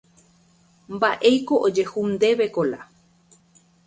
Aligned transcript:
Mba'éiko 0.93 1.53
ojehu 1.67 2.01
ndéve 2.13 2.45
Kola. 2.55 2.79